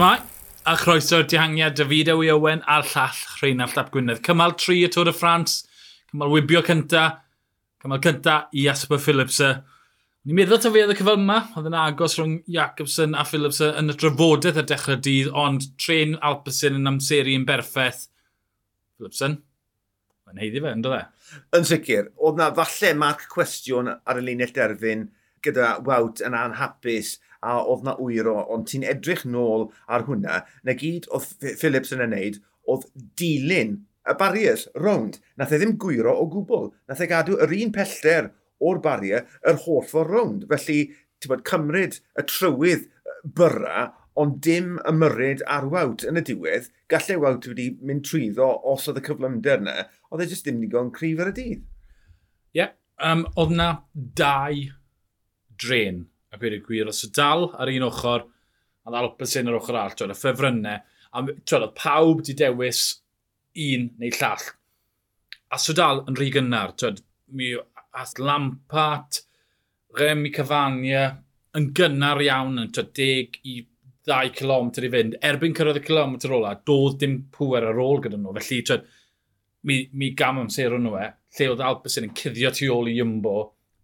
Shmai, 0.00 0.16
a 0.64 0.72
chroeso'r 0.80 1.26
dihangiad 1.28 1.74
David 1.76 2.08
Ewi 2.08 2.30
Owen 2.32 2.62
a'r 2.64 2.86
llall 2.88 3.18
Rheinald 3.42 3.74
Llap 3.76 3.90
Gwynedd. 3.92 4.22
Cymal 4.24 4.54
3 4.56 4.86
y 4.86 4.88
Tôr 4.94 5.10
y 5.10 5.12
Ffrans, 5.12 5.58
cymal 6.08 6.32
wybio 6.32 6.62
cynta, 6.64 7.02
cymal 7.84 8.00
cynta 8.06 8.38
i 8.56 8.64
Asper 8.72 8.96
Phillips. 9.04 9.42
Ni'n 9.44 10.38
meddwl 10.38 10.62
ta 10.64 10.72
fi 10.72 10.86
oedd 10.86 10.94
y 10.94 10.96
cyfal 11.02 11.20
yma, 11.20 11.36
oedd 11.52 11.68
yn 11.68 11.76
agos 11.82 12.16
rhwng 12.16 12.38
Jacobson 12.48 13.12
a 13.12 13.26
Phillips 13.28 13.60
yn 13.66 13.92
y 13.92 13.98
drafodaeth 14.00 14.62
ar 14.62 14.70
dechrau 14.72 14.96
dydd, 15.04 15.28
ond 15.44 15.68
tren 15.84 16.16
Alpesyn 16.30 16.80
yn 16.80 16.94
amseru 16.94 17.36
yn 17.36 17.44
berffaith. 17.52 18.06
Phillipson, 18.96 19.36
mae'n 20.24 20.46
heiddi 20.46 20.64
fe, 20.64 20.76
ynddo 20.78 20.96
fe? 20.96 21.02
Yn 21.60 21.68
sicr, 21.74 22.08
oedd 22.16 22.40
na 22.40 22.48
falle 22.56 22.96
marc 23.04 23.28
cwestiwn 23.36 23.98
ar 24.00 24.24
y 24.24 24.24
linell 24.30 24.56
derfyn 24.56 25.10
gyda 25.44 25.74
Wout 25.84 26.24
yn 26.24 26.40
anhapus 26.40 27.18
a 27.46 27.58
oedd 27.64 27.84
na 27.86 27.96
wyro, 28.00 28.36
ond 28.52 28.68
ti'n 28.70 28.86
edrych 28.86 29.24
nôl 29.28 29.68
ar 29.88 30.06
hwnna, 30.08 30.42
na 30.64 30.76
gyd 30.76 31.08
oedd 31.14 31.30
Phillips 31.60 31.94
yn 31.96 32.04
wneud 32.04 32.40
oedd 32.70 32.86
dilyn 33.20 33.78
y 34.08 34.16
barriers 34.20 34.66
rownd. 34.74 35.20
Nath 35.38 35.54
e 35.54 35.60
ddim 35.60 35.76
gwyro 35.80 36.14
o 36.20 36.26
gwbl. 36.32 36.70
Nath 36.88 37.02
e 37.04 37.08
gadw 37.10 37.38
yr 37.44 37.54
un 37.60 37.72
pellter 37.74 38.30
o'r 38.60 38.82
barrier 38.84 39.26
yr 39.46 39.60
holl 39.64 39.84
ffordd 39.86 40.12
rownd. 40.14 40.46
Felly, 40.50 40.80
ti'n 41.20 41.32
bod, 41.32 41.46
cymryd 41.48 41.98
y 42.20 42.26
trywydd 42.28 42.86
byrra, 43.36 43.90
ond 44.20 44.40
dim 44.44 44.76
ymyryd 44.88 45.44
ar 45.48 45.68
wawt 45.72 46.04
yn 46.08 46.20
y 46.20 46.24
diwedd, 46.26 46.68
gallai 46.92 47.16
wawt 47.22 47.46
wedi 47.48 47.70
mynd 47.86 48.04
trwyddo 48.08 48.48
os 48.72 48.88
oedd 48.90 49.00
y 49.00 49.04
cyflymder 49.06 49.62
yna, 49.62 49.86
oedd 50.10 50.24
e 50.24 50.28
jyst 50.32 50.48
ddim 50.48 50.60
digon 50.64 50.92
cryf 50.96 51.22
ar 51.22 51.30
y 51.30 51.36
dydd. 51.36 51.62
Ie, 52.50 52.60
yeah, 52.60 52.72
um, 53.06 53.24
oedd 53.40 53.54
na 53.56 53.70
dau 54.18 54.64
dren 55.60 56.08
a 56.30 56.38
beth 56.38 56.56
y 56.56 56.60
gwir, 56.64 56.90
os 56.90 57.02
y 57.06 57.10
dal 57.14 57.48
ar 57.58 57.70
un 57.72 57.86
ochr, 57.88 58.26
a 58.86 58.92
ddal 58.92 59.10
opasyn 59.10 59.50
ar 59.50 59.58
ochr 59.58 59.78
all, 59.78 59.94
twyd, 59.96 60.14
y 60.14 60.18
ffefrynnau, 60.18 60.82
a 61.10 61.24
twyd, 61.26 61.66
pawb 61.78 62.22
di 62.26 62.36
dewis 62.38 62.84
un 63.68 63.88
neu 63.98 64.12
llall. 64.14 64.46
A 65.50 65.58
Sodal 65.58 66.04
yn 66.06 66.18
rhy 66.18 66.30
gynnar, 66.34 66.76
twyd, 66.78 67.02
mi 67.34 67.52
ath 67.98 68.18
Lampart, 68.22 69.24
Remi 69.98 70.30
Cafania, 70.30 71.08
yn 71.58 71.72
gynnar 71.74 72.22
iawn 72.22 72.62
yn 72.62 72.70
twyd, 72.74 72.94
deg 72.94 73.40
i 73.42 73.60
2 74.10 74.32
km 74.38 74.70
i 74.80 74.90
fynd. 74.92 75.16
Erbyn 75.26 75.54
cyrraedd 75.56 75.80
y 75.82 75.84
kilometr 75.84 76.32
ola, 76.34 76.54
doedd 76.66 77.00
dim 77.02 77.18
pwer 77.34 77.66
ar 77.66 77.82
ôl 77.82 78.00
gyda 78.04 78.18
nhw. 78.18 78.34
Felly, 78.38 78.62
twyd, 78.66 78.86
mi, 79.66 79.82
mi 79.92 80.12
gam 80.16 80.38
amser 80.44 80.78
nhw 80.78 80.94
e, 80.98 81.08
lle 81.36 81.50
oedd 81.52 81.64
Alpes 81.66 81.98
yn 82.00 82.12
cuddio 82.16 82.52
tu 82.54 82.70
ôl 82.72 82.88
i 82.90 82.96
Iwmbo, 83.02 83.34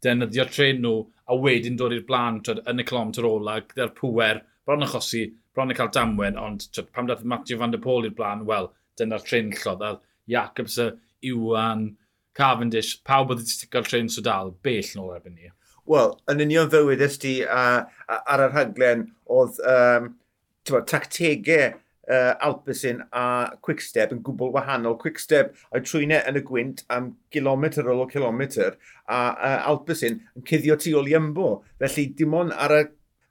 defnyddio 0.05 0.47
tren 0.51 0.83
nhw 0.85 0.97
a 1.27 1.37
wedyn 1.43 1.79
dod 1.81 1.95
i'r 1.97 2.07
blaen 2.09 2.41
twyd, 2.47 2.63
yn 2.71 2.83
y 2.83 2.87
kilometr 2.87 3.27
ola 3.29 3.59
gyda'r 3.63 3.95
pwer, 3.97 4.43
bron 4.67 4.85
yn 4.87 4.93
chosi, 4.93 5.25
bron 5.55 5.73
yn 5.73 5.79
cael 5.79 5.93
damwen, 5.95 6.39
ond 6.41 6.69
twyd, 6.71 6.91
pam 6.95 7.09
dath 7.11 7.25
Matthew 7.25 7.61
van 7.63 7.75
der 7.75 7.83
Pôl 7.83 8.09
i'r 8.09 8.17
blaen, 8.17 8.45
wel, 8.49 8.71
dyna'r 9.01 9.25
tren 9.27 9.53
llodd, 9.63 9.83
a 9.83 9.97
Jacobs, 10.31 10.79
Iwan, 11.27 11.89
Cavendish, 12.37 12.99
pawb 13.07 13.33
oedd 13.33 13.43
wedi 13.43 13.71
gael 13.73 13.89
tren 13.89 14.11
sodal, 14.13 14.53
bell 14.67 14.93
nôl 14.99 15.15
erbyn 15.17 15.37
ni. 15.37 15.51
Wel, 15.87 16.13
yn 16.31 16.43
union 16.43 16.71
fywyd 16.71 17.03
ysdi 17.07 17.39
uh, 17.47 17.87
ar 18.17 18.43
y 18.43 18.49
rhaglen 18.51 19.07
oedd 19.31 19.61
um, 19.71 20.09
tactegau 20.67 21.77
uh, 22.11 22.35
Alpesyn 22.49 23.03
a 23.13 23.25
Quickstep 23.63 24.13
yn 24.15 24.23
gwbl 24.27 24.53
wahanol. 24.55 24.99
Quickstep 25.01 25.55
a'i 25.71 25.85
trwynau 25.85 26.23
yn 26.31 26.41
y 26.41 26.45
gwynt 26.47 26.85
am 26.93 27.13
kilometr 27.35 27.89
o 27.93 28.07
kilometr 28.11 28.77
a 29.07 29.21
uh, 29.33 29.57
Alpesyn 29.73 30.21
yn 30.37 30.47
cuddio 30.49 30.79
tu 30.81 30.95
ôl 30.99 31.11
i 31.11 31.17
ymbo. 31.19 31.61
Felly 31.83 32.09
dim 32.19 32.37
ond 32.39 32.55
ar 32.55 32.77
y, 32.79 32.83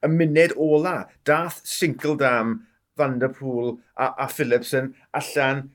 y 0.05 0.11
muned 0.11 0.55
ola, 0.61 0.97
dath 1.27 1.61
Sinkeldam, 1.69 2.59
Van 2.95 3.17
der 3.19 3.33
Pŵl 3.35 3.73
a, 3.99 4.13
a 4.23 4.27
Philipson 4.31 4.93
allan 5.11 5.65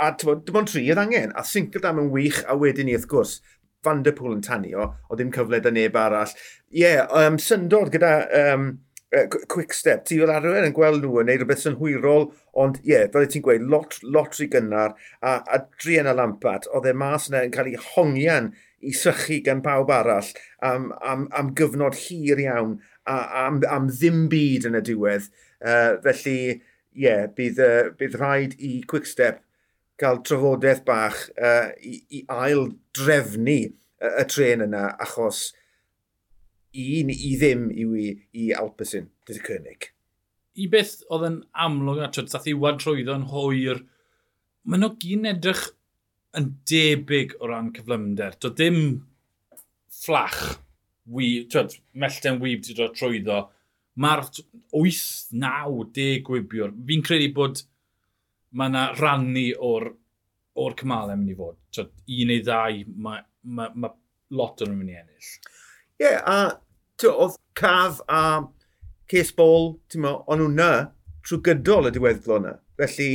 a 0.00 0.12
dim 0.16 0.56
ond 0.56 0.70
tri 0.72 0.86
oedd 0.88 1.00
angen, 1.02 1.34
a 1.36 1.44
Sinkeldam 1.44 2.00
yn 2.00 2.12
wych 2.14 2.40
a 2.48 2.56
wedyn 2.56 2.88
ni 2.88 2.96
wrth 2.96 3.08
gwrs, 3.10 3.34
Van 3.84 4.02
der 4.04 4.14
Pŵl 4.16 4.38
yn 4.38 4.44
tanio, 4.44 4.86
o 5.08 5.16
ddim 5.16 5.32
cyfle 5.34 5.60
da 5.60 5.72
neb 5.72 5.96
arall. 5.96 6.32
Ie, 6.72 6.84
yeah, 6.84 7.10
um, 7.16 7.36
syndod 7.40 7.92
gyda 7.92 8.14
um, 8.40 8.70
uh, 9.16 9.26
quick 9.48 9.72
step. 9.74 10.04
Ti 10.04 10.18
fel 10.20 10.32
arfer 10.32 10.66
yn 10.66 10.76
gweld 10.76 11.04
nhw 11.04 11.20
yn 11.22 11.30
neud 11.30 11.42
rhywbeth 11.42 11.64
sy'n 11.64 11.78
hwyrol, 11.80 12.28
ond 12.62 12.80
ie, 12.82 12.94
yeah, 12.94 13.06
fel 13.12 13.28
ti'n 13.30 13.44
gweud, 13.46 13.66
lot, 13.72 13.98
lot 14.02 14.36
rhy 14.38 14.48
gynnar, 14.52 14.96
a, 15.20 15.36
a 15.44 15.62
Drian 15.82 16.10
y 16.10 16.16
Lampard, 16.16 16.68
oedd 16.74 16.88
e 16.90 16.94
mas 16.96 17.28
yna 17.30 17.44
yn 17.46 17.54
cael 17.54 17.72
ei 17.72 17.82
hongian 17.92 18.52
i 18.80 18.94
sychu 18.96 19.42
gan 19.44 19.60
pawb 19.64 19.92
arall 19.92 20.30
am, 20.64 20.88
am, 21.04 21.28
am 21.36 21.52
gyfnod 21.58 21.98
hir 22.06 22.40
iawn, 22.40 22.78
a, 23.04 23.20
am, 23.44 23.60
am 23.68 23.90
ddim 23.92 24.26
byd 24.32 24.70
yn 24.70 24.80
y 24.80 24.84
diwedd. 24.88 25.28
Uh, 25.60 26.00
felly, 26.06 26.38
ie, 26.96 27.04
yeah, 27.04 27.26
bydd, 27.36 27.60
uh, 27.60 27.92
bydd 27.98 28.16
rhaid 28.18 28.56
i 28.58 28.78
Quickstep 28.88 29.42
gael 30.00 30.22
trafodaeth 30.24 30.84
bach 30.86 31.26
uh, 31.36 31.68
i, 31.84 31.98
i 32.16 32.22
ail 32.32 32.70
drefnu 32.96 33.58
y, 33.60 33.72
y 34.08 34.24
tren 34.32 34.64
yna, 34.64 34.86
achos 35.04 35.50
i, 36.72 37.00
i 37.02 37.32
ddim 37.38 37.68
yw 37.70 37.96
i, 37.98 38.06
i 38.36 38.50
Alpersyn, 38.56 39.08
dydy 39.26 39.42
cynnig. 39.46 39.90
I 40.60 40.66
beth 40.70 41.00
oedd 41.10 41.26
yn 41.28 41.38
amlwg 41.64 42.02
a 42.04 42.10
trwy, 42.12 42.30
sath 42.30 42.48
i 42.50 42.56
wad 42.58 42.80
trwyddo 42.82 43.14
yn 43.16 43.28
hwyr, 43.30 43.84
mae 44.68 44.80
nhw 44.80 44.90
gyn 45.02 45.28
edrych 45.30 45.68
yn 46.36 46.50
debyg 46.68 47.36
o 47.40 47.48
ran 47.50 47.70
cyflymder. 47.74 48.36
Doedd 48.42 48.58
ddim 48.58 48.82
fflach, 50.00 50.40
twyd, 51.10 51.78
mellten 52.02 52.38
wyb 52.42 52.62
ti 52.66 52.76
dod 52.78 52.94
trwyddo. 52.98 53.40
Mae'r 54.00 54.22
8, 54.26 55.32
9, 55.34 55.88
10 55.96 56.20
gwybiwr. 56.26 56.74
Fi'n 56.86 57.02
credu 57.06 57.32
bod 57.36 57.64
mae 58.56 58.70
yna 58.70 58.84
rannu 58.98 59.48
o'r, 59.66 59.90
or 60.60 60.76
cymalau 60.78 61.18
mynd 61.18 61.32
i 61.34 61.38
fod. 61.38 61.58
Twyd, 61.74 61.90
un 62.16 62.30
neu 62.30 62.44
ddau, 62.46 62.84
mae 63.06 63.24
ma, 63.42 63.70
ma 63.74 63.90
lot 64.36 64.62
o'n 64.64 64.76
mynd 64.76 64.92
i 64.92 64.98
ennill. 65.00 65.32
Ie, 66.00 66.06
yeah, 66.06 66.22
a 66.24 67.08
oedd 67.10 67.34
caf 67.58 68.00
a 68.08 68.22
ces 69.10 69.34
bol, 69.36 69.74
ti'n 69.92 70.00
mo, 70.04 70.14
o'n 70.30 70.40
hwnna 70.46 70.70
trwy 71.26 71.40
gydol 71.44 71.90
y 71.90 71.92
diweddglo 71.92 72.38
yna. 72.40 72.54
Felly, 72.80 73.10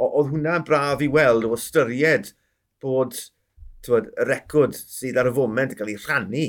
oedd 0.00 0.30
hwnna 0.32 0.60
braf 0.64 1.04
i 1.04 1.08
weld 1.12 1.44
o 1.44 1.52
ystyried 1.56 2.30
bod 2.80 3.18
tywed, 3.84 4.08
y 4.16 4.26
record 4.28 4.76
sydd 4.78 5.20
ar 5.20 5.28
y 5.28 5.34
foment 5.36 5.74
yn 5.74 5.80
cael 5.80 5.92
ei 5.92 6.00
rhannu 6.00 6.46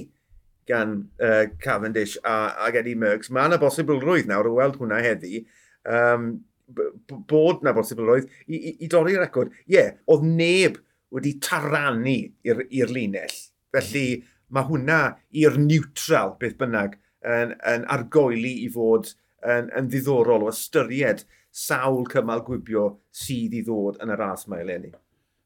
gan 0.69 0.95
uh, 1.19 1.43
Cavendish 1.59 2.15
a, 2.23 2.37
a 2.63 2.71
Eddie 2.71 2.95
Merckx. 2.95 3.31
Mae 3.33 3.51
yna 3.51 3.59
bosibilrwydd 3.59 4.31
nawr 4.31 4.47
o 4.47 4.55
weld 4.61 4.79
hwnna 4.79 5.01
heddi, 5.03 5.43
um, 5.83 6.33
bod 6.71 7.65
yna 7.65 7.75
bosibilrwydd 7.75 8.29
i, 8.47 8.55
i, 8.55 8.75
i 8.85 8.91
dorri'r 8.91 9.25
record. 9.25 9.51
Ie, 9.65 9.75
yeah, 9.75 9.95
oedd 10.07 10.23
neb 10.27 10.79
wedi 11.11 11.35
taranu 11.43 12.19
i'r 12.47 12.93
linell. 12.95 13.35
Felly, 13.75 14.21
mae 14.55 14.67
hwnna 14.67 15.01
i'r 15.43 15.57
neutral 15.59 16.35
beth 16.41 16.57
bynnag 16.59 16.97
yn, 17.27 17.55
yn 17.67 17.85
argoeli 17.91 18.57
i 18.65 18.69
fod 18.73 19.13
yn, 19.45 19.69
yn 19.77 19.87
ddiddorol 19.91 20.47
o 20.47 20.51
ystyried 20.51 21.25
sawl 21.51 22.05
cymal 22.11 22.43
gwibio 22.47 22.87
sydd 23.23 23.55
i 23.57 23.63
ddod 23.65 23.99
yn 24.03 24.13
y 24.13 24.19
ras 24.19 24.47
mae 24.47 24.63
eleni. 24.63 24.91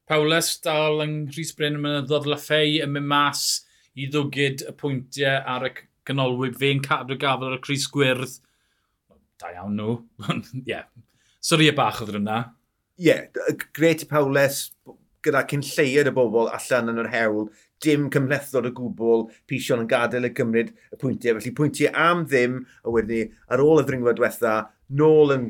Paulus 0.05 0.51
dal 0.61 1.01
yng 1.01 1.31
Rhys 1.33 1.55
Bryn 1.57 1.79
yn 1.81 2.05
ddod 2.05 2.27
Laffei 2.29 2.77
yn 2.83 2.93
mynd 2.93 3.09
mas 3.09 3.45
i 3.97 4.05
ddwgyd 4.11 4.65
y 4.69 4.73
pwyntiau 4.77 5.39
ar 5.55 5.65
y 5.65 5.71
canolwyb. 6.05 6.59
Fe'n 6.61 6.83
cadw 6.85 7.17
gafel 7.21 7.49
ar 7.49 7.57
y 7.57 7.63
Cris 7.63 7.87
Gwyrdd. 7.89 8.37
Da 9.41 9.55
iawn 9.55 9.73
nhw. 9.79 9.97
yeah. 10.69 10.85
Sorry 11.41 11.71
y 11.71 11.75
bach 11.77 12.03
oedd 12.03 12.13
hwnna. 12.13 12.43
Ie, 13.01 13.09
yeah, 13.09 13.57
gret 13.75 14.05
i 14.05 14.09
Paulus 14.09 14.67
gyda 15.25 15.41
cyn 15.49 15.65
lleiad 15.65 16.11
y 16.11 16.13
bobl 16.15 16.51
allan 16.53 16.93
yn 16.93 17.01
yr 17.01 17.09
hewl 17.11 17.49
dim 17.83 18.09
cymlethdod 18.13 18.69
o 18.69 18.71
gwbl, 18.75 19.27
Pision 19.49 19.83
yn 19.83 19.89
gadael 19.91 20.29
y 20.29 20.31
gymryd 20.35 20.71
y 20.71 20.99
pwyntiau. 21.01 21.37
Felly 21.39 21.53
pwyntiau 21.57 21.93
am 22.07 22.25
ddim, 22.29 22.59
a 22.83 22.93
wedyn 22.93 23.11
ni, 23.11 23.37
ar 23.51 23.63
ôl 23.63 23.81
y 23.81 23.85
ddringfa 23.85 24.15
diwetha, 24.17 24.55
nôl 24.99 25.35
yn 25.35 25.47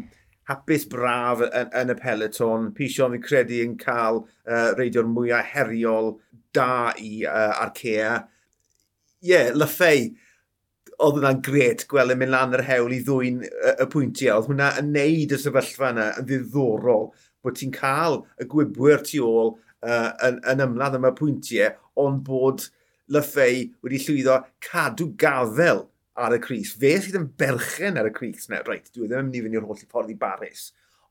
hapus 0.49 0.85
braf 0.89 1.41
yn, 1.45 1.71
yn 1.81 1.93
y 1.93 1.97
peleton. 1.99 2.69
Pision 2.77 3.15
fi'n 3.15 3.25
credu 3.25 3.61
yn 3.65 3.75
cael 3.81 4.23
uh, 4.25 4.71
reidio'r 4.77 5.09
mwyaf 5.09 5.51
heriol 5.53 6.13
da 6.55 6.93
i 7.01 7.25
uh, 7.27 7.63
Arkea. 7.65 8.19
Ie, 9.25 9.31
yeah, 9.31 9.53
Lyffei, 9.57 10.11
oedd 10.95 11.17
hwnna'n 11.17 11.41
gret 11.43 11.85
gweld 11.91 12.13
yn 12.13 12.19
mynd 12.21 12.33
lan 12.33 12.55
yr 12.55 12.63
hewl 12.67 12.93
i 12.95 13.01
ddwy'n 13.03 13.41
y, 13.45 13.71
y 13.83 13.87
pwyntiau. 13.91 14.39
Oedd 14.39 14.51
hwnna 14.51 14.71
yn 14.81 14.91
neud 14.95 15.33
y 15.35 15.39
sefyllfa 15.41 15.91
yna 15.93 16.11
yn 16.19 16.27
ddiddorol 16.29 17.09
bod 17.45 17.57
ti'n 17.59 17.73
cael 17.75 18.21
y 18.41 18.47
gwybwyr 18.49 19.03
tu 19.05 19.23
ôl 19.25 19.55
uh, 19.55 20.11
yn, 20.27 20.39
yn 20.51 20.63
ymladd 20.65 20.97
yma 20.99 21.11
pwyntiau, 21.17 21.73
ond 22.01 22.23
bod 22.27 22.65
Lyffei 23.13 23.67
wedi 23.85 23.99
llwyddo 24.01 24.39
cadw 24.65 25.11
gafel 25.21 25.85
ar 26.15 26.35
y 26.35 26.39
Cris. 26.41 26.73
Fe 26.79 26.95
sydd 27.01 27.19
yn 27.19 27.27
berchen 27.39 27.99
ar 27.99 28.09
y 28.09 28.13
Cris. 28.15 28.47
Na, 28.51 28.61
reit, 28.65 28.89
dwi 28.95 29.05
e 29.05 29.11
ddim 29.11 29.21
yn 29.21 29.29
mynd 29.29 29.37
i 29.39 29.43
fynd 29.45 29.59
i'r 29.59 29.67
holl 29.67 29.83
i 29.83 29.89
ffordd 29.89 30.13
i 30.13 30.17
Baris. 30.19 30.69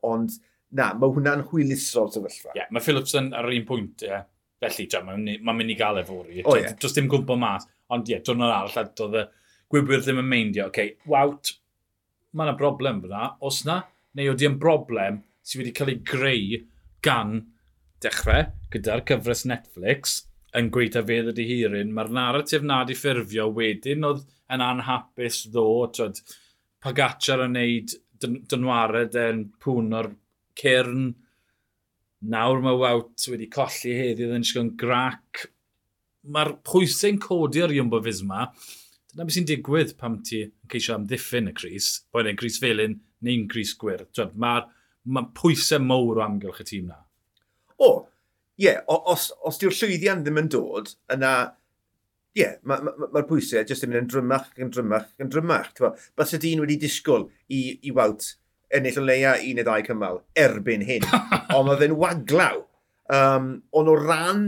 Ond, 0.08 0.38
na, 0.74 0.90
mae 0.98 1.12
hwnna'n 1.14 1.44
hwyluso'r 1.50 2.10
sefyllfa. 2.16 2.54
Ie, 2.54 2.62
yeah, 2.62 2.72
mae 2.74 2.84
Philipson 2.84 3.30
ar 3.36 3.50
un 3.52 3.68
pwynt, 3.68 4.06
ie. 4.06 4.10
Yeah. 4.10 4.26
Felly, 4.64 4.86
mae'n 5.04 5.26
ma 5.44 5.52
mynd 5.52 5.74
i 5.74 5.76
gael 5.76 6.00
efori. 6.00 6.42
O, 6.42 6.56
ie. 6.56 6.72
Does 6.80 6.96
dim 6.96 7.08
gwmpo 7.12 7.36
mas. 7.38 7.68
Ond, 7.92 8.08
ie, 8.08 8.16
yeah, 8.16 8.24
dwi'n 8.24 8.44
arall, 8.46 8.92
doedd 8.98 9.18
y 9.20 9.24
gwybwyr 9.72 10.02
ddim 10.02 10.22
yn 10.22 10.30
meindio. 10.30 10.68
Oce, 10.70 10.72
okay, 10.72 11.10
wawt, 11.10 11.52
mae 12.32 12.48
yna 12.48 12.58
broblem 12.58 13.02
fyna. 13.04 13.34
Os 13.44 13.62
na, 13.68 13.82
neu 14.16 14.32
oeddi 14.32 14.48
yn 14.48 14.58
broblem 14.62 15.22
sydd 15.44 15.60
wedi 15.60 15.74
cael 15.76 15.92
ei 15.92 16.00
greu 16.08 16.62
gan 17.04 17.42
dechrau 18.02 18.48
gyda'r 18.72 19.04
cyfres 19.08 19.44
Netflix 19.48 20.22
yn 20.58 20.70
gweithio 20.74 21.02
fe 21.06 21.18
ydy 21.32 21.44
hirin, 21.48 21.92
mae'r 21.94 22.12
narratif 22.14 22.62
nad 22.66 22.90
i 22.92 22.96
ffurfio 22.98 23.48
wedyn 23.56 24.06
oedd 24.06 24.24
yn 24.54 24.62
anhapus 24.64 25.44
ddo, 25.50 25.68
twyd, 25.94 26.20
Pagacar 26.84 27.46
yn 27.46 27.54
neud 27.56 27.92
dynwared 28.20 29.14
yn 29.16 29.38
pwno'r 29.64 30.10
cyrn, 30.60 31.14
nawr 32.28 32.60
mae 32.64 32.76
Wout 32.80 33.24
wedi 33.32 33.48
colli 33.52 33.94
heddi, 33.96 34.26
oedd 34.26 34.38
yn 34.38 34.44
sigon 34.44 34.72
grac. 34.80 35.46
Mae'r 36.28 36.54
pwysau'n 36.68 37.20
codi 37.24 37.64
ar 37.64 37.72
Iwmbo 37.72 38.02
Fisma. 38.04 38.46
Dyna 39.08 39.24
beth 39.24 39.36
sy'n 39.38 39.48
digwydd 39.48 39.94
pam 40.00 40.18
ti 40.28 40.42
yn 40.44 40.52
ceisio 40.72 40.98
amddiffyn 40.98 41.48
y 41.52 41.54
Cris, 41.56 41.88
boed 42.12 42.28
e'n 42.28 42.38
Cris 42.40 42.60
Felyn 42.60 42.98
neu'n 43.24 43.48
Cris 43.48 43.74
Gwyrdd. 43.80 44.20
Mae'r 44.40 44.68
ma 45.04 45.24
pwysau 45.40 45.84
mowr 45.84 46.20
o 46.20 46.24
amgylch 46.24 46.62
y 46.64 46.68
tîm 46.68 46.92
na. 46.92 47.00
O, 47.78 47.88
oh, 47.88 47.98
yeah, 48.60 48.80
os, 48.86 49.30
os 49.44 49.58
di'r 49.60 49.74
llwyddiant 49.74 50.24
ddim 50.24 50.40
yn 50.44 50.50
dod, 50.52 50.92
yna, 51.12 51.34
ie, 52.34 52.42
yeah, 52.42 52.54
mae'r 52.66 52.84
ma, 52.86 53.08
ma, 53.14 53.24
pwysau 53.26 53.64
jyst 53.66 53.86
yn 53.86 53.92
mynd 53.92 54.02
yn 54.04 54.10
drymach 54.10 54.50
yn 54.60 54.70
drymach 54.74 55.10
yn 55.22 55.32
drymach. 55.32 55.72
Bas 56.18 56.34
y 56.34 56.40
dyn 56.42 56.62
wedi 56.62 56.78
disgwyl 56.82 57.28
i, 57.48 57.78
i 57.82 57.94
wawt 57.94 58.34
ennill 58.74 59.00
o 59.00 59.04
leia 59.06 59.34
un 59.38 59.58
neu 59.58 59.66
ddau 59.66 59.86
cymal 59.86 60.22
erbyn 60.38 60.86
hyn, 60.86 61.06
ond 61.56 61.72
oedd 61.72 61.84
e'n 61.86 61.98
waglaw. 61.98 62.62
Um, 63.14 63.50
ond 63.76 63.90
o 63.92 63.98
ran 64.00 64.46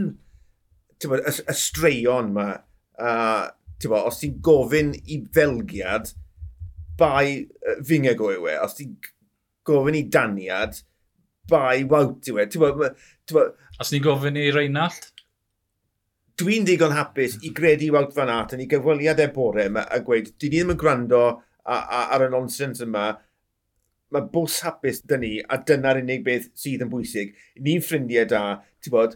bod, 1.05 1.21
y, 1.21 1.33
y 1.43 1.55
straeon 1.55 2.31
yma, 2.33 2.47
uh, 2.97 3.45
bo, 3.85 4.01
os 4.09 4.23
ti'n 4.23 4.39
gofyn 4.43 4.95
i 5.05 5.21
felgiad, 5.35 6.11
bai 6.97 7.45
fyngeg 7.85 8.21
o 8.23 8.31
yw 8.33 8.49
e, 8.49 8.57
os 8.65 8.75
ti'n 8.79 8.95
gofyn 9.67 9.99
i 9.99 10.03
daniad, 10.11 10.81
bai 11.51 11.83
wawt 11.89 12.27
yw 12.31 12.41
e. 12.41 12.47
Ti'n 12.51 12.65
As 13.77 13.91
ni 13.93 13.99
gofyn 14.01 14.37
i 14.41 14.47
Reinald? 14.49 15.11
Dwi'n 16.41 16.63
digon 16.65 16.95
hapus 16.97 17.35
i 17.45 17.51
gredu 17.53 17.91
Wout 17.93 18.15
Van 18.15 18.31
Aert 18.33 18.55
yn 18.55 18.63
ei 18.63 18.69
gyfweliad 18.71 19.19
e 19.21 19.27
bore 19.35 19.67
yma 19.69 19.83
a 19.93 19.99
gweud, 20.05 20.31
dwi 20.41 20.47
ddim 20.49 20.71
yn 20.73 20.79
gwrando 20.81 21.19
ar 21.69 22.23
y 22.25 22.29
nonsens 22.33 22.81
yma, 22.81 23.03
mae 24.09 24.25
bws 24.33 24.55
hapus 24.65 25.03
dyn 25.05 25.21
ni, 25.21 25.29
a 25.45 25.59
dyna'r 25.61 25.99
unig 26.01 26.23
beth 26.25 26.47
sydd 26.57 26.87
yn 26.87 26.89
bwysig. 26.89 27.35
Ni'n 27.61 27.83
ffrindiau 27.85 28.25
da, 28.33 28.41
ti'n 28.81 28.95
bod, 28.95 29.13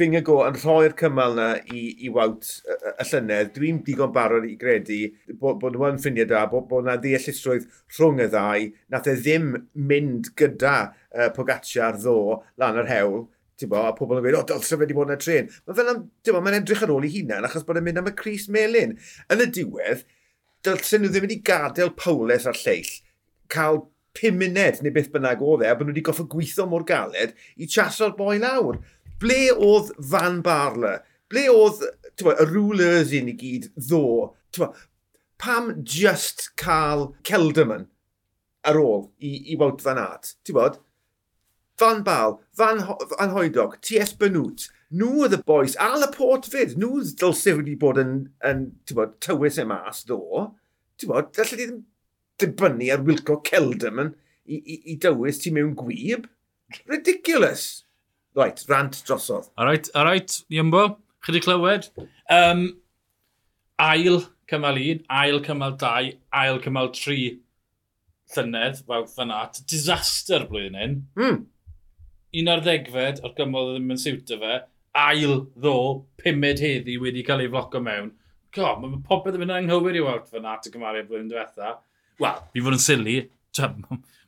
Fyng 0.00 0.16
go 0.24 0.38
yn 0.46 0.56
rhoi'r 0.56 0.94
cymal 0.96 1.34
na 1.36 1.50
i, 1.68 1.82
i 2.00 2.08
wawt 2.08 2.48
y, 2.64 2.78
y 2.96 3.04
llynedd, 3.10 3.50
dwi'n 3.58 3.82
digon 3.84 4.14
barod 4.14 4.46
i 4.48 4.54
gredu 4.56 5.02
bod, 5.34 5.58
bod 5.60 5.76
nhw'n 5.76 6.00
ffrindiau 6.00 6.30
da, 6.30 6.46
bod, 6.48 6.64
bod 6.70 6.88
na 6.88 6.96
ddeallusrwydd 6.96 7.68
rhwng 7.98 8.24
y 8.24 8.30
ddau, 8.32 8.70
nath 8.88 9.12
e 9.12 9.18
ddim 9.20 9.52
mynd 9.76 10.32
gyda 10.40 10.78
uh, 10.86 11.28
Pogacar 11.36 12.00
ddo 12.00 12.40
lan 12.56 12.80
yr 12.80 12.88
hewl, 12.88 13.20
bo, 13.70 13.84
a 13.86 13.92
pobl 13.96 14.18
yn 14.18 14.24
gweud, 14.24 14.38
o, 14.40 14.42
dylse 14.48 14.74
fe 14.74 14.80
wedi 14.80 14.96
bod 14.96 15.10
yn 15.10 15.18
y 15.18 15.22
tren. 15.22 15.52
Mae 15.68 15.78
fel 15.78 15.92
am, 15.92 16.02
bo, 16.28 16.40
mae'n 16.40 16.58
edrych 16.62 16.82
ar 16.86 16.92
ôl 16.94 17.06
i 17.06 17.12
hunan, 17.12 17.46
achos 17.48 17.66
bod 17.68 17.80
yn 17.80 17.86
mynd 17.86 18.02
am 18.02 18.10
y 18.10 18.16
Cris 18.18 18.48
Melin. 18.52 18.96
Yn 19.32 19.44
y 19.44 19.48
diwedd, 19.58 20.04
dylse 20.66 21.00
nhw 21.00 21.10
ddim 21.10 21.26
wedi 21.26 21.40
gadael 21.46 21.94
Powles 21.98 22.46
a'r 22.48 22.58
lleill 22.62 22.92
cael 23.52 23.82
5 24.18 24.36
munud 24.36 24.82
neu 24.84 24.92
beth 24.94 25.10
bynnag 25.12 25.42
oedd 25.44 25.64
e, 25.64 25.70
a 25.70 25.76
bod 25.76 25.88
nhw 25.88 25.94
wedi 25.94 26.04
goffa 26.06 26.26
gweithio 26.34 26.66
mor 26.68 26.84
galed 26.88 27.32
i 27.56 27.68
chaso'r 27.74 28.14
boi 28.18 28.36
lawr. 28.42 28.78
Ble 29.22 29.40
oedd 29.54 29.92
Van 30.12 30.40
Barla? 30.44 30.98
Ble 31.32 31.46
oedd 31.52 31.82
bo, 32.22 32.34
y 32.34 32.46
rulers 32.50 33.14
i 33.16 33.22
ni 33.24 33.34
gyd 33.38 33.70
ddo? 33.76 34.32
Bo, 34.58 34.70
pam 35.40 35.72
just 35.82 36.50
cael 36.60 37.10
Kelderman 37.26 37.88
ar 38.68 38.78
ôl 38.78 39.08
i, 39.18 39.52
i 39.52 39.58
Wout 39.60 39.82
Van 39.84 40.00
Aert? 40.02 40.34
Ti'n 40.44 40.58
bod? 40.58 40.80
Van 41.82 42.04
Bal, 42.06 42.40
Van, 42.54 42.78
Ho 42.86 42.96
Van 43.10 43.32
Hoedog, 43.34 43.74
T.S. 43.82 44.12
Benwt, 44.14 44.68
nhw 44.94 45.24
oedd 45.24 45.34
y 45.34 45.38
boes, 45.46 45.72
a 45.82 45.88
Laporte 45.98 46.50
fyd, 46.52 46.76
nhw 46.78 47.00
dylse 47.18 47.56
wedi 47.58 47.74
bod 47.80 47.98
yn, 47.98 48.12
yn 48.46 48.68
bod, 48.94 49.16
tywys 49.24 49.58
e 49.58 49.64
mas 49.66 50.04
ddo. 50.06 50.44
ti'n 50.94 51.10
Bod, 51.10 51.32
dallai 51.34 51.58
di 51.58 51.66
ddim 51.66 51.80
dibynnu 52.38 52.90
ar 52.94 53.02
Wilco 53.06 53.40
Celderman 53.48 54.12
i, 54.46 54.60
i, 54.60 54.76
i 54.92 54.98
dywys 55.02 55.42
ti 55.42 55.50
mewn 55.54 55.74
gwyb. 55.78 56.28
Ridiculous! 56.86 57.84
Right, 58.38 58.62
rant 58.70 59.02
drosodd. 59.08 59.50
Alright, 59.58 59.90
alright, 59.98 60.38
Iambo, 60.54 60.84
chi 61.18 61.34
wedi 61.34 61.42
clywed? 61.48 61.90
Um, 62.30 62.68
ail 63.82 64.22
cymal 64.50 64.78
1, 64.78 65.02
ail 65.10 65.42
cymal 65.42 65.74
2, 65.82 66.14
ail 66.44 66.62
cymal 66.62 66.94
3 66.94 67.32
llynedd, 68.36 68.84
waw, 68.86 69.02
fan 69.10 69.34
at. 69.34 69.60
disaster 69.66 70.46
blwyddyn 70.46 70.78
hyn. 70.78 70.94
Mm 71.18 71.42
un 72.40 72.50
ar 72.52 72.62
ddegfed 72.64 73.20
o'r 73.24 73.34
gymrodd 73.36 73.74
ddim 73.74 73.92
yn 73.94 74.00
siwta 74.00 74.38
fe, 74.40 74.58
ail 75.02 75.36
ddo, 75.60 75.76
pumed 76.20 76.60
heddi 76.62 76.98
wedi 77.00 77.24
cael 77.26 77.44
ei 77.44 77.52
floco 77.52 77.80
mewn. 77.84 78.10
God, 78.52 78.82
mae 78.82 79.00
popeth 79.06 79.36
yn 79.38 79.44
mynd 79.44 79.56
anghywir 79.56 79.96
i 79.96 80.04
weld 80.04 80.28
fyna 80.28 80.56
at 80.56 80.68
y 80.68 80.72
gymariad 80.74 81.08
blwyddyn 81.08 81.30
diwetha. 81.30 81.78
Wel, 82.20 82.42
fi 82.52 82.64
fod 82.64 82.76
yn 82.76 82.84
sili, 82.84 83.16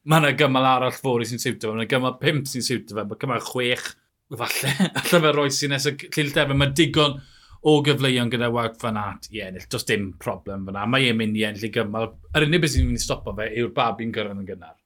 mae 0.09 0.23
yna 0.23 0.33
gymal 0.39 0.69
arall 0.69 0.97
fori 0.97 1.29
sy'n 1.29 1.43
siwta 1.43 1.69
fe, 1.69 1.75
mae 1.75 1.85
yna 1.85 1.93
gymal 1.93 2.17
pimp 2.21 2.49
sy'n 2.49 2.65
siwta 2.65 2.97
fe, 2.97 3.07
mae 3.11 3.21
cymal 3.21 3.45
chwech, 3.45 3.87
falle, 4.35 4.75
allai 5.03 5.23
fe 5.27 5.33
roi 5.37 5.47
sy'n 5.53 5.77
nes 5.77 5.89
y 5.93 5.95
llill 6.07 6.35
defa, 6.37 6.57
mae 6.57 6.73
digon 6.77 7.21
o 7.65 7.79
gyfleuon 7.85 8.33
gyda 8.33 8.51
Wout 8.53 8.77
Van 8.83 9.01
Aert 9.01 9.31
i 9.33 9.41
ennill. 9.45 9.69
Does 9.73 9.87
dim 9.89 10.11
problem 10.21 10.67
fyna. 10.69 10.85
Mae 10.89 11.09
e'n 11.09 11.17
mynd 11.17 11.37
i 11.41 11.47
ennill 11.49 11.69
i 11.69 11.73
gymal. 11.73 12.11
Yr 12.37 12.45
unig 12.45 12.61
beth 12.61 12.75
sy'n 12.75 12.91
mynd 12.91 13.01
i 13.01 13.05
stopo 13.05 13.33
fe 13.39 13.49
yw'r 13.57 13.73
babi'n 13.77 14.13
gyrraedd 14.13 14.43
yn 14.43 14.51
gynnar. 14.51 14.77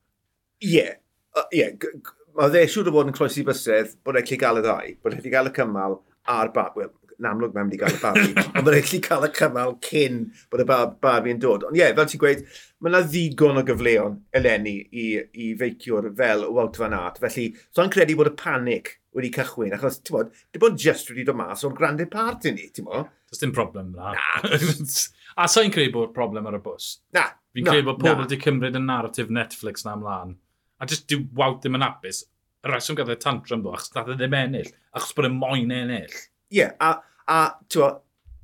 Ie. 0.63 0.71
Yeah. 0.77 0.95
Ie, 0.95 1.43
uh, 1.43 1.49
yeah. 1.55 2.15
Mae 2.39 2.53
dde 2.55 2.61
siŵr 2.71 2.87
o 2.87 2.95
fod 2.95 3.09
yn 3.11 3.15
croesi 3.17 3.43
bysedd 3.43 3.97
bod 4.07 4.15
e'n 4.15 4.23
gallu 4.23 4.37
gael 4.39 4.59
y 4.61 4.63
ddau, 4.63 4.91
bod 5.03 5.15
e'n 5.15 5.19
gallu 5.19 5.31
gael 5.33 5.49
y 5.49 5.53
cymal 5.57 5.97
a'r 6.31 6.53
bab. 6.55 6.77
Wel, 6.79 6.93
yn 7.19 7.27
amlwg 7.27 7.57
mae'n 7.57 7.67
mynd 7.67 7.75
i 7.75 7.81
gael 7.81 7.97
y 7.97 7.99
babi, 7.99 8.29
ond 8.55 8.63
bod 8.63 8.77
e'n 8.77 8.85
gallu 8.85 9.01
cael 9.09 9.27
y 9.27 9.31
cymal 9.41 9.75
cyn 9.83 10.21
bod 10.53 10.63
y 10.63 10.67
babi 10.69 11.35
yn 11.35 11.43
dod. 11.43 11.67
Ond 11.67 11.75
ie, 11.75 11.83
yeah, 11.83 11.91
fel 11.99 12.07
ti'n 12.13 12.23
gweud, 12.23 12.47
mae 12.79 12.93
yna 12.93 13.03
ddigon 13.09 13.59
o 13.59 13.67
gyfleon 13.67 14.17
eleni 14.39 14.77
i, 14.87 15.09
i 15.19 15.51
feiciwr 15.59 16.13
fel 16.23 16.47
Walt 16.55 16.79
Van 16.79 16.95
Aert. 17.01 17.19
Felly, 17.27 17.51
so 17.75 17.83
yn 17.83 17.93
credu 17.99 18.21
bod 18.23 18.31
y 18.31 18.37
panic 18.39 18.95
wedi 19.19 19.35
cychwyn, 19.35 19.75
achos, 19.75 19.99
ti'n 19.99 20.21
bod, 20.21 20.35
di 20.55 20.63
bod 20.63 20.79
just 20.79 21.11
wedi 21.11 21.27
dod 21.27 21.43
mas 21.43 21.67
o'r 21.67 21.75
grande 21.75 22.07
part 22.13 22.47
i 22.47 22.55
ni, 22.55 22.71
ti'n 22.71 22.87
bod? 22.87 23.11
Does 23.27 23.43
dim 23.43 23.51
problem 23.57 23.97
na. 23.99 24.15
na. 24.15 24.59
A 25.43 25.51
sa'n 25.51 25.75
credu 25.75 25.99
bod 25.99 26.15
problem 26.15 26.47
ar 26.47 26.63
y 26.63 26.63
bws? 26.63 27.01
Na. 27.19 27.33
Fi'n 27.51 27.67
credu 27.67 27.91
bod 27.91 28.05
pobl 28.05 28.29
wedi 28.29 28.39
cymryd 28.47 28.79
y 28.79 28.87
narratif 28.87 29.35
Netflix 29.35 29.83
na 29.83 29.99
ymlaen 29.99 30.39
A 30.79 30.87
just 30.87 31.09
dyw 31.11 31.25
wawt 31.39 31.63
ddim 31.63 31.79
yn 31.79 31.87
apus. 31.87 32.25
Y 32.65 32.71
rheswm 32.71 32.99
gyda'r 32.99 33.21
tantrum 33.23 33.63
ddo, 33.63 33.75
achos 33.77 33.95
nad 33.95 34.11
e 34.13 34.19
ddim 34.19 34.37
ennill. 34.39 34.73
Achos 34.97 35.15
bod 35.17 35.29
e 35.29 35.33
moyn 35.35 35.75
ennill. 35.75 36.19
Ie, 36.51 36.63
yeah, 36.63 36.75
a, 36.81 36.99
a 37.31 37.39
tywa, 37.71 37.93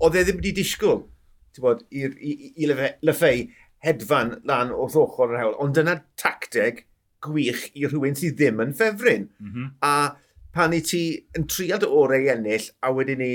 oedd 0.05 0.19
e 0.21 0.25
ddim 0.27 0.41
wedi 0.41 0.55
disgwyl 0.61 1.05
ti'n 1.55 1.65
bod, 1.65 1.85
i, 1.95 2.05
i, 2.05 2.35
i 2.65 2.69
Lefei 3.07 3.47
hedfan 3.85 4.39
lan 4.49 4.73
wrth 4.75 4.99
ochr 4.99 5.33
yr 5.33 5.41
hewl. 5.43 5.57
Ond 5.63 5.77
dyna 5.79 5.99
tacteg 6.21 6.85
gwych 7.25 7.69
i 7.79 7.87
rhywun 7.89 8.17
sydd 8.19 8.37
ddim 8.39 8.63
yn 8.65 8.75
ffefryn. 8.77 9.29
Mm 9.41 9.51
-hmm. 9.51 9.73
A 9.87 9.95
pan 10.55 10.77
i 10.77 10.81
ti 10.87 11.05
yn 11.39 11.47
triad 11.51 11.83
dy 11.83 11.91
orau 11.91 12.31
ennill, 12.35 12.69
a 12.83 12.93
wedyn 12.95 13.23
ni, 13.23 13.31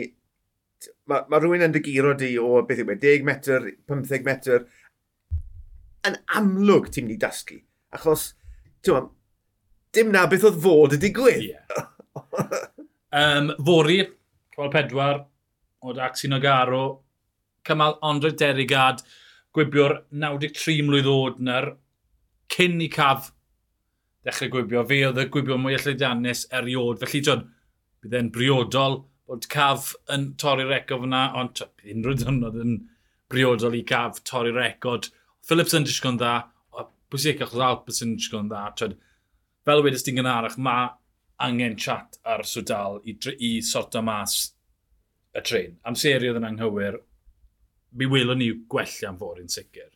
mae 1.09 1.25
ma 1.31 1.39
rhywun 1.39 1.65
yn 1.67 1.75
dygiro 1.75 2.13
di 2.17 2.35
o 2.39 2.61
beth 2.67 2.83
yw 2.83 2.93
e, 2.93 2.99
10 2.99 3.25
metr, 3.27 3.71
15 3.91 4.27
metr, 4.27 4.67
yn 6.07 6.19
amlwg 6.39 6.89
ti'n 6.89 7.07
mynd 7.07 7.17
i 7.17 7.21
dasgu. 7.21 7.59
Achos 7.95 8.29
ti'n 8.85 9.09
dim 9.95 10.11
na 10.13 10.25
beth 10.29 10.45
oedd 10.49 10.59
fod 10.63 10.95
y 10.95 10.99
digwydd. 11.01 11.47
Yeah. 11.49 11.87
um, 13.21 13.51
fori, 13.65 14.03
cymal 14.53 14.71
pedwar, 14.73 15.23
oedd 15.85 16.01
Axin 16.03 16.35
Nogaro, 16.35 16.83
cymal 17.65 17.97
Andre 18.05 18.31
Derigad, 18.37 19.01
gwibio'r 19.55 19.95
93 20.13 20.83
mlwydd 20.85 21.09
oed 21.09 21.39
na'r 21.45 21.71
cyn 22.53 22.81
i 22.85 22.89
caf 22.93 23.31
dechrau 24.25 24.51
gwibio. 24.53 24.83
Fe 24.87 25.01
oedd 25.07 25.21
y 25.23 25.27
gwibio 25.33 25.57
mwy 25.59 25.77
allaidiannus 25.77 26.45
eriod. 26.59 26.99
Felly, 27.01 27.23
John, 27.25 27.45
bydd 28.03 28.17
e'n 28.19 28.31
briodol 28.35 29.01
bod 29.29 29.45
caf 29.51 29.93
yn 30.13 30.31
torri 30.41 30.65
record 30.69 31.05
fyna, 31.05 31.23
ond 31.37 31.63
unrhyw 31.85 32.17
dynod 32.23 32.61
yn 32.63 32.77
briodol 33.29 33.77
i 33.77 33.83
caf 33.87 34.21
torri 34.27 34.53
record. 34.55 35.09
Phillips 35.45 35.75
yn 35.77 35.85
disgwyl 35.87 36.17
dda, 36.19 36.35
bwysig 37.11 37.43
achos 37.43 37.63
Alpes 37.65 38.01
yn 38.05 38.17
sigon 38.21 38.49
dda. 38.51 38.69
Twyd, 38.79 38.97
fel 39.67 39.83
wedys 39.85 40.05
ti'n 40.05 40.19
gynharach, 40.19 40.57
mae 40.61 40.89
angen 41.45 41.77
chat 41.79 42.19
ar 42.27 42.43
Swdal 42.47 42.99
i, 43.07 43.15
i 43.39 43.51
sorto 43.65 44.01
mas 44.05 44.39
y 45.35 45.43
tren. 45.45 45.77
Amseriodd 45.87 46.39
yn 46.41 46.49
anghywir, 46.49 46.99
mi 47.95 48.09
welwn 48.09 48.41
ni 48.41 48.51
gwella 48.71 49.09
am 49.09 49.17
fod 49.21 49.39
yn 49.41 49.49
sicr. 49.51 49.89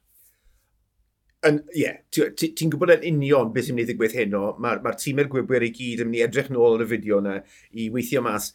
Ie, 1.43 1.60
yeah, 1.75 1.98
ti'n 2.15 2.36
ti, 2.39 2.67
gwybod 2.72 2.93
yn 2.96 3.17
union 3.17 3.50
beth 3.51 3.67
sy'n 3.67 3.75
mynd 3.75 3.89
i 3.89 3.91
ddigwydd 3.91 4.15
hyn 4.15 4.36
o, 4.39 4.43
mae'r 4.63 4.79
ma, 4.79 4.93
ma 4.93 5.00
tîmau'r 5.00 5.27
gwybwyr 5.32 5.65
i 5.67 5.74
gyd 5.75 6.05
yn 6.05 6.08
mynd 6.08 6.22
i 6.22 6.24
edrych 6.24 6.51
nôl 6.53 6.77
yn 6.77 6.86
y 6.86 6.88
fideo 6.88 7.20
yna 7.20 7.34
i 7.75 7.89
weithio 7.91 8.22
mas 8.24 8.53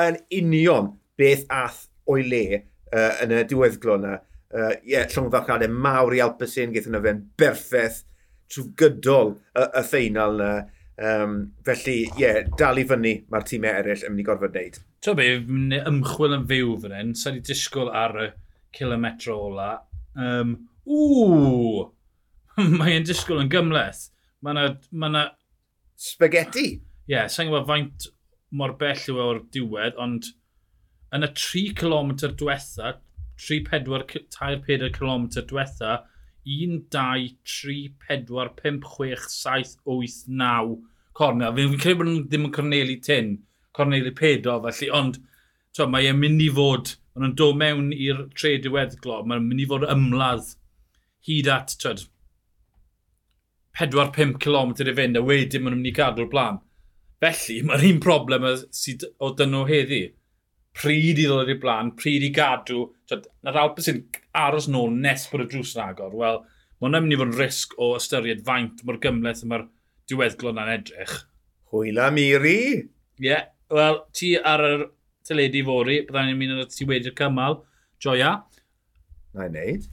yn 0.00 0.18
union 0.40 0.90
beth 1.20 1.44
ath 1.54 1.84
o'i 2.10 2.24
le 2.26 2.44
uh, 2.58 3.12
yn 3.22 3.36
y 3.36 3.44
diweddglo 3.50 4.00
yna 4.00 4.16
uh, 4.54 4.74
yeah, 4.86 5.06
llong 5.10 5.30
ddalladau 5.32 5.72
mawr 5.72 6.16
i 6.16 6.22
Alpesyn, 6.24 6.72
gaeth 6.74 6.88
yna 6.90 7.02
fe'n 7.04 7.22
berffaith 7.40 8.02
trwy 8.52 8.70
gydol 8.78 9.34
y, 9.34 9.66
y 9.66 9.84
ffeinal 9.90 10.38
yna. 10.38 10.54
Um, 10.94 11.32
felly, 11.66 12.04
ie, 12.04 12.20
yeah, 12.22 12.44
dal 12.54 12.78
i 12.78 12.84
fyny 12.86 13.16
mae'r 13.26 13.46
tîmau 13.48 13.80
eraill 13.80 14.04
yn 14.06 14.12
mynd 14.12 14.22
i 14.22 14.26
gorfod 14.28 14.54
wneud. 14.54 14.76
Ti'n 15.02 15.16
be, 15.18 15.24
ymchwil 15.90 16.36
yn 16.36 16.44
fyw 16.46 16.76
fan 16.84 16.94
hyn, 16.94 17.10
sa'n 17.18 17.40
i 17.40 17.42
disgwyl 17.42 17.90
ar 17.90 18.14
y 18.22 18.28
kilometr 18.78 19.32
ola. 19.34 19.72
Um, 20.14 20.54
ww, 20.86 21.88
mae'n 22.78 23.08
disgwyl 23.08 23.42
yn 23.42 23.50
gymleth. 23.50 24.06
Mae 24.46 24.54
yna... 24.54 24.68
Ma 24.94 25.10
na... 25.10 25.24
Spaghetti? 25.98 26.68
Ie, 26.76 27.10
yeah, 27.10 27.26
sa'n 27.26 27.50
gwybod 27.50 27.66
faint 27.72 28.06
mor 28.54 28.76
bell 28.78 29.02
yw 29.10 29.18
e 29.18 29.26
o'r 29.26 29.42
diwedd, 29.54 29.98
ond 29.98 30.30
yn 31.14 31.26
y 31.26 31.30
3 31.34 31.74
km 31.78 32.14
diwetha, 32.22 32.94
3-4 33.40 34.90
km 34.94 35.28
diwetha, 35.34 36.00
1, 36.44 36.80
2, 36.90 37.36
3, 37.44 37.94
4, 38.08 38.50
5, 38.62 38.80
6, 38.84 39.28
7, 39.42 39.78
8, 39.84 40.24
9 40.28 40.76
cornel. 41.14 41.54
Fi'n 41.56 41.72
fi 41.72 41.80
credu 41.84 42.00
bod 42.00 42.10
nhw 42.10 42.24
ddim 42.26 42.48
yn 42.48 42.54
corneli 42.54 42.98
tyn, 43.02 43.30
corneli 43.76 44.12
pedo 44.16 44.58
felly, 44.66 44.90
ond 45.00 45.20
to, 45.74 45.86
mae 45.90 46.10
e'n 46.10 46.20
mynd 46.20 46.42
i 46.44 46.50
fod, 46.54 46.96
ond 47.14 47.24
nhw'n 47.24 47.38
dod 47.38 47.60
mewn 47.60 47.92
i'r 47.94 48.26
tre 48.36 48.56
diweddglo, 48.62 49.22
mae'n 49.24 49.46
mynd 49.48 49.64
i 49.64 49.68
fod 49.70 49.86
ymladd 49.94 50.52
hyd 51.28 51.48
at, 51.54 51.76
twyd, 51.80 52.04
4-5 53.78 54.36
km 54.42 54.74
i 54.84 54.94
fynd, 55.00 55.18
a 55.18 55.24
wedyn 55.24 55.64
maen 55.64 55.74
nhw'n 55.74 55.80
mynd 55.82 55.90
i 55.90 55.96
gadw'r 55.96 56.30
blaen. 56.30 56.60
Felly, 57.24 57.60
mae'r 57.66 57.88
un 57.88 58.02
problem 58.04 58.46
sydd 58.74 59.06
o 59.18 59.32
dyn 59.38 59.54
nhw 59.54 59.64
heddi 59.70 60.04
pryd 60.74 61.20
i 61.20 61.26
ddod 61.28 61.52
i'r 61.52 61.60
blaen, 61.62 61.92
pryd 61.98 62.26
i 62.26 62.32
gadw. 62.34 62.88
Na'r 63.46 63.60
Alpes 63.62 63.88
sy'n 63.88 64.02
aros 64.40 64.66
nôl 64.70 64.92
nes 64.94 65.28
bod 65.30 65.44
y 65.44 65.48
drws 65.52 65.74
yn 65.76 65.84
agor. 65.86 66.14
Wel, 66.18 66.40
mae 66.80 66.88
hwnna'n 66.88 67.06
mynd 67.06 67.16
i 67.16 67.20
fod 67.20 67.30
yn 67.30 67.38
risg 67.38 67.76
o 67.78 67.92
ystyried 67.98 68.42
faint 68.46 68.82
mor 68.86 68.98
gymleth 69.02 69.44
y 69.44 69.50
mae'r 69.50 69.68
diweddglo 70.10 70.52
yna'n 70.54 70.72
edrych. 70.74 71.14
Hwyla 71.72 72.10
Miri! 72.14 72.58
Ie, 73.22 73.28
yeah. 73.28 73.46
wel, 73.70 74.02
ti 74.14 74.34
ar 74.36 74.64
y 74.66 74.74
teledu 75.24 75.62
fori, 75.66 76.00
byddai'n 76.08 76.36
mynd 76.38 76.64
ar 76.64 76.68
ti 76.72 76.86
wedi'r 76.88 77.16
cymal, 77.18 77.62
joia. 78.02 78.36
Na 79.34 79.46
i 79.46 79.52
wneud. 79.52 79.88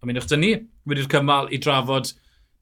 A 0.00 0.08
mynd 0.08 0.20
o'ch 0.20 0.30
dynnu 0.30 0.52
wedi'r 0.86 1.10
cymal 1.16 1.50
i 1.50 1.60
drafod 1.62 2.12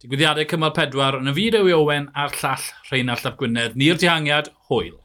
digwyddiadau 0.03 0.47
cymal 0.49 0.75
pedwar 0.77 1.19
yn 1.21 1.31
y 1.31 1.35
fideo 1.37 1.69
i 1.69 1.75
Owen 1.77 2.11
a'r 2.19 2.35
llall 2.41 2.69
Rheinald 2.91 3.25
Llap 3.25 3.39
Gwynedd. 3.41 3.77
Ni'r 3.81 4.01
dihangiad, 4.01 4.51
hwyl. 4.71 4.99